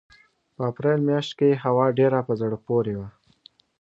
[0.55, 3.07] په اپرېل مياشت کې یې هوا ډېره په زړه پورې وي.